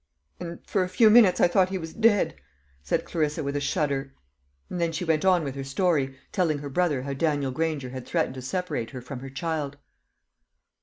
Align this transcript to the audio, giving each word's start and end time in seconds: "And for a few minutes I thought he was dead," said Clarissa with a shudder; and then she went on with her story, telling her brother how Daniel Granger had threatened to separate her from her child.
"And 0.39 0.65
for 0.65 0.81
a 0.81 0.89
few 0.89 1.11
minutes 1.11 1.39
I 1.39 1.47
thought 1.47 1.69
he 1.69 1.77
was 1.77 1.93
dead," 1.93 2.33
said 2.81 3.05
Clarissa 3.05 3.43
with 3.43 3.55
a 3.55 3.59
shudder; 3.61 4.15
and 4.67 4.81
then 4.81 4.91
she 4.91 5.05
went 5.05 5.23
on 5.23 5.43
with 5.43 5.53
her 5.53 5.63
story, 5.63 6.17
telling 6.31 6.57
her 6.57 6.69
brother 6.69 7.03
how 7.03 7.13
Daniel 7.13 7.51
Granger 7.51 7.91
had 7.91 8.07
threatened 8.07 8.33
to 8.33 8.41
separate 8.41 8.89
her 8.89 9.01
from 9.03 9.19
her 9.19 9.29
child. 9.29 9.77